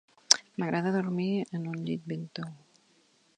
[0.61, 1.27] M'agrada dormir
[1.59, 2.51] en un llit ben tou.